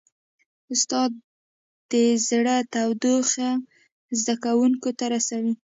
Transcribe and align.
استاد 0.73 1.11
د 1.91 1.93
زړه 2.27 2.55
تودوخه 2.73 3.49
زده 4.19 4.35
کوونکو 4.43 4.89
ته 4.97 5.05
رسوي. 5.13 5.53